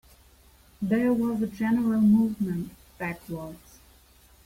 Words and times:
There 0.81 1.13
was 1.13 1.43
a 1.43 1.45
general 1.45 2.01
movement 2.01 2.71
backwards. 2.97 3.77